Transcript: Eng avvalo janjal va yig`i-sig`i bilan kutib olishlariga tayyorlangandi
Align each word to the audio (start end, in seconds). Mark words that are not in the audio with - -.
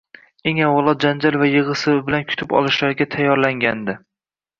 Eng 0.51 0.59
avvalo 0.67 0.93
janjal 1.03 1.37
va 1.41 1.49
yig`i-sig`i 1.49 2.01
bilan 2.07 2.25
kutib 2.31 2.55
olishlariga 2.61 3.07
tayyorlangandi 3.17 3.97